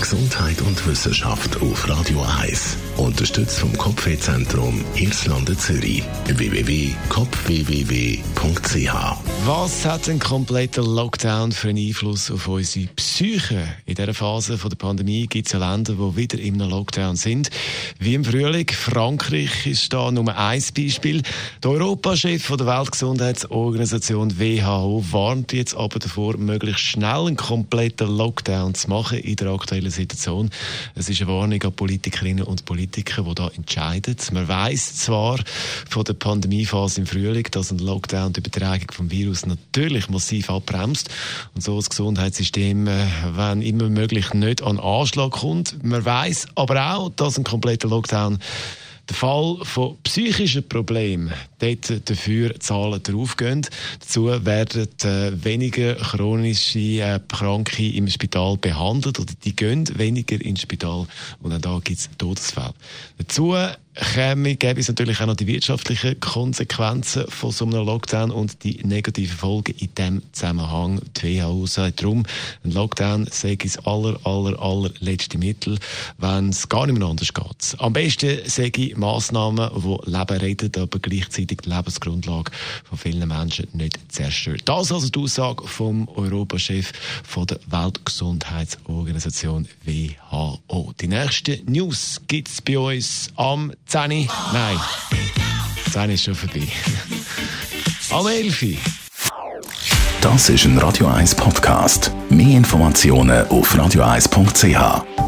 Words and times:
Gesundheit 0.00 0.60
und 0.62 0.86
Wissenschaft 0.86 1.60
auf 1.60 1.88
Radio 1.88 2.24
1. 2.40 2.76
Unterstützt 2.98 3.58
vom 3.58 3.76
Kopfwehzentrum 3.76 4.84
Irlande 4.94 5.56
Zürich. 5.56 6.04
www.kopfwww.ch 6.26 8.92
Was 9.44 9.84
hat 9.84 10.08
ein 10.08 10.20
kompletter 10.20 10.82
Lockdown 10.82 11.52
für 11.52 11.70
einen 11.70 11.88
Einfluss 11.88 12.30
auf 12.30 12.46
unsere 12.46 12.86
Psyche? 12.94 13.66
In 13.86 13.96
dieser 13.96 14.14
Phase 14.14 14.56
der 14.56 14.76
Pandemie 14.76 15.26
gibt 15.26 15.48
es 15.48 15.52
Länder, 15.52 15.94
die 15.94 16.16
wieder 16.16 16.38
im 16.38 16.58
Lockdown 16.58 17.16
sind. 17.16 17.50
Wie 17.98 18.14
im 18.14 18.24
Frühling. 18.24 18.68
Frankreich 18.70 19.66
ist 19.66 19.92
da 19.92 20.10
Nummer 20.10 20.38
ein 20.38 20.62
Beispiel. 20.76 21.22
Der 21.62 21.70
Europachef 21.72 22.46
der 22.56 22.66
Weltgesundheitsorganisation 22.66 24.38
WHO 24.38 25.04
warnt 25.10 25.52
jetzt 25.52 25.76
aber 25.76 25.98
davor, 25.98 26.36
möglichst 26.36 26.84
schnell 26.84 27.26
einen 27.26 27.36
kompletten 27.36 28.16
Lockdown 28.16 28.74
zu 28.74 28.88
machen 28.88 29.18
in 29.18 29.36
der 29.36 29.48
aktuellen 29.48 29.87
Situation. 29.90 30.50
Es 30.94 31.08
ist 31.08 31.20
eine 31.20 31.30
Warnung 31.30 31.62
an 31.62 31.72
Politikerinnen 31.72 32.44
und 32.44 32.64
Politiker, 32.64 33.22
die 33.22 33.34
da 33.34 33.48
entscheiden. 33.48 34.16
Man 34.32 34.48
weiß 34.48 34.96
zwar 34.96 35.38
von 35.88 36.04
der 36.04 36.14
Pandemiephase 36.14 37.00
im 37.00 37.06
Frühling, 37.06 37.46
dass 37.50 37.70
ein 37.70 37.78
Lockdown 37.78 38.32
die 38.32 38.40
Übertragung 38.40 38.90
vom 38.92 39.10
Virus 39.10 39.46
natürlich 39.46 40.08
massiv 40.08 40.50
abbremst 40.50 41.10
und 41.54 41.62
so 41.62 41.76
das 41.76 41.90
Gesundheitssystem, 41.90 42.86
äh, 42.86 43.06
wenn 43.34 43.62
immer 43.62 43.88
möglich, 43.88 44.32
nicht 44.34 44.62
an 44.62 44.78
Anschlag 44.78 45.30
kommt. 45.32 45.82
Man 45.82 46.04
weiß 46.04 46.48
aber 46.54 46.94
auch, 46.94 47.10
dass 47.10 47.38
ein 47.38 47.44
kompletter 47.44 47.88
Lockdown 47.88 48.38
der 49.08 49.16
Fall 49.16 49.58
von 49.62 49.96
psychischen 50.08 50.66
Problemen, 50.66 51.34
dort 51.58 52.08
dafür 52.08 52.58
Zahlen 52.60 53.02
draufgehen. 53.02 53.66
Dazu 54.00 54.24
werden 54.26 54.88
äh, 55.04 55.44
weniger 55.44 55.96
chronische 55.96 56.78
äh, 56.78 57.20
Kranke 57.28 57.86
im 57.90 58.08
Spital 58.08 58.56
behandelt 58.56 59.20
oder 59.20 59.34
die 59.44 59.54
gehen 59.54 59.86
weniger 59.98 60.40
ins 60.40 60.62
Spital 60.62 61.06
und 61.42 61.52
auch 61.52 61.60
da 61.60 61.78
gibt 61.84 61.98
es 61.98 62.08
Todesfälle. 62.16 62.72
Dazu 63.18 63.54
käme, 64.14 64.56
gäbe 64.56 64.80
es 64.80 64.88
natürlich 64.88 65.20
auch 65.20 65.26
noch 65.26 65.36
die 65.36 65.46
wirtschaftlichen 65.46 66.18
Konsequenzen 66.20 67.24
von 67.28 67.50
so 67.50 67.64
einem 67.66 67.84
Lockdown 67.84 68.30
und 68.30 68.62
die 68.64 68.80
negativen 68.84 69.36
Folgen 69.36 69.74
in 69.78 69.94
diesem 69.94 70.22
Zusammenhang. 70.32 71.00
Die 71.20 71.40
WHO 71.40 71.66
sagt 71.66 72.02
darum, 72.02 72.24
ein 72.64 72.70
Lockdown 72.70 73.26
sei 73.30 73.56
das 73.56 73.78
aller, 73.86 74.18
aller, 74.24 74.60
allerletzte 74.60 75.38
Mittel, 75.38 75.78
wenn 76.18 76.50
es 76.50 76.68
gar 76.68 76.86
nicht 76.86 76.98
mehr 76.98 77.08
anders 77.08 77.34
geht. 77.34 77.76
Am 77.78 77.92
besten 77.92 78.38
sei 78.46 78.70
Massnahmen, 78.96 79.70
die 79.74 79.97
Leben 80.04 80.38
retten, 80.38 80.70
aber 80.80 80.98
gleichzeitig 80.98 81.58
die 81.64 81.70
Lebensgrundlage 81.70 82.50
von 82.88 82.98
vielen 82.98 83.28
Menschen 83.28 83.68
nicht 83.72 83.98
zerstören. 84.08 84.60
Das 84.64 84.92
also 84.92 85.08
die 85.08 85.18
Aussage 85.18 85.66
vom 85.66 86.08
Europachef 86.08 86.92
von 87.24 87.46
der 87.46 87.58
Weltgesundheitsorganisation 87.66 89.68
WHO. 89.84 90.92
Die 91.00 91.08
nächste 91.08 91.60
News 91.66 92.20
gibt 92.26 92.48
es 92.48 92.62
bei 92.62 92.78
uns 92.78 93.28
am 93.36 93.72
10. 93.86 94.28
Nein, 94.52 94.78
10 95.92 96.10
ist 96.10 96.24
schon 96.24 96.34
vorbei. 96.34 96.68
Am 98.10 98.26
11. 98.26 98.78
Das 100.22 100.48
ist 100.48 100.64
ein 100.64 100.78
Radio 100.78 101.08
1 101.08 101.34
Podcast. 101.34 102.10
Mehr 102.30 102.56
Informationen 102.56 103.46
auf 103.48 103.74
radio1.ch. 103.74 105.27